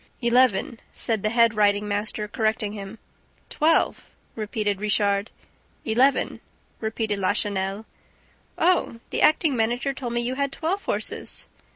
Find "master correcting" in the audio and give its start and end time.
1.87-2.73